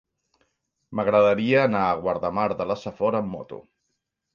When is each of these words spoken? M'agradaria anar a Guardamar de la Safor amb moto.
M'agradaria 1.01 1.61
anar 1.67 1.85
a 1.91 1.95
Guardamar 2.03 2.49
de 2.65 2.71
la 2.75 2.83
Safor 2.87 3.23
amb 3.23 3.35
moto. 3.41 3.67